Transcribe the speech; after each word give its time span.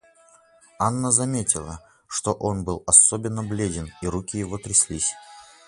Анна 0.79 1.11
заметила, 1.11 1.79
что 2.07 2.33
он 2.33 2.63
был 2.63 2.81
особенно 2.87 3.43
бледен, 3.43 3.91
и 4.01 4.07
руки 4.07 4.39
его 4.39 4.57
тряслись. 4.57 5.13